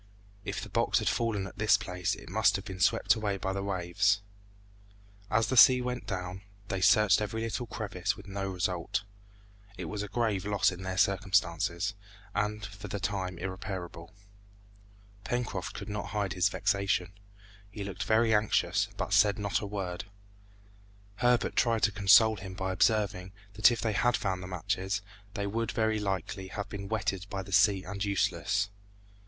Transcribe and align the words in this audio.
If 0.43 0.61
the 0.61 0.69
box 0.69 0.97
had 0.97 1.07
fallen 1.07 1.45
at 1.45 1.59
this 1.59 1.77
place 1.77 2.15
it 2.15 2.27
must 2.27 2.55
have 2.55 2.65
been 2.65 2.79
swept 2.79 3.13
away 3.13 3.37
by 3.37 3.53
the 3.53 3.61
waves. 3.61 4.23
As 5.29 5.45
the 5.45 5.55
sea 5.55 5.79
went 5.79 6.07
down, 6.07 6.41
they 6.69 6.81
searched 6.81 7.21
every 7.21 7.41
little 7.43 7.67
crevice 7.67 8.17
with 8.17 8.25
no 8.27 8.49
result. 8.49 9.03
It 9.77 9.85
was 9.85 10.01
a 10.01 10.07
grave 10.07 10.43
loss 10.43 10.71
in 10.71 10.81
their 10.81 10.97
circumstances, 10.97 11.93
and 12.33 12.65
for 12.65 12.87
the 12.87 12.99
time 12.99 13.37
irreparable. 13.37 14.11
Pencroft 15.23 15.75
could 15.75 15.87
not 15.87 16.07
hide 16.07 16.33
his 16.33 16.49
vexation; 16.49 17.13
he 17.69 17.83
looked 17.83 18.01
very 18.01 18.33
anxious, 18.33 18.87
but 18.97 19.13
said 19.13 19.37
not 19.37 19.61
a 19.61 19.67
word. 19.67 20.05
Herbert 21.17 21.55
tried 21.55 21.83
to 21.83 21.91
console 21.91 22.37
him 22.37 22.55
by 22.55 22.71
observing, 22.71 23.33
that 23.53 23.69
if 23.69 23.81
they 23.81 23.93
had 23.93 24.17
found 24.17 24.41
the 24.41 24.47
matches, 24.47 25.03
they 25.35 25.45
would, 25.45 25.69
very 25.71 25.99
likely, 25.99 26.47
have 26.47 26.69
been 26.69 26.89
wetted 26.89 27.27
by 27.29 27.43
the 27.43 27.51
sea 27.51 27.83
and 27.83 28.03
useless. 28.03 28.71